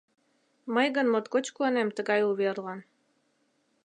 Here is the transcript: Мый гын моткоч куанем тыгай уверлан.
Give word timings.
Мый 0.73 0.87
гын 0.95 1.07
моткоч 1.09 1.45
куанем 1.55 1.89
тыгай 1.97 2.21
уверлан. 2.29 2.79